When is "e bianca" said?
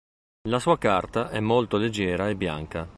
2.27-2.89